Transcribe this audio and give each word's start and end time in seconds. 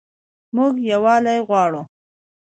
موږ 0.55 0.73
یووالی 0.91 1.39
غواړو 1.47 1.81